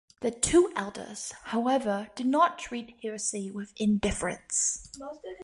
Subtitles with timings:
[0.21, 4.89] The two elders, however, did not treat heresy with indifference.